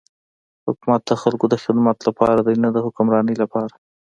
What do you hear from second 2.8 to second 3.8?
حکمرانی لپاره.